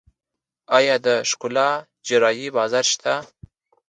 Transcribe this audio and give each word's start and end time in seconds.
آیا 0.77 0.95
د 1.05 1.07
ښکلا 1.29 1.69
جراحي 2.07 2.47
بازار 2.57 2.85
شته؟ 2.91 3.13